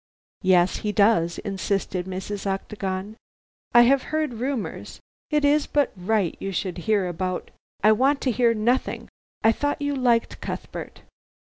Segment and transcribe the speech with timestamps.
[0.41, 2.47] "Yes he does," insisted Mrs.
[2.47, 3.17] Octagon.
[3.71, 7.51] "I have heard rumors; it is but right you should hear about"
[7.83, 9.09] "I want to hear nothing.
[9.43, 11.03] I thought you liked Cuthbert."